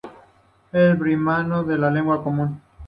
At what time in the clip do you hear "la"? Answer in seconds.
1.79-1.91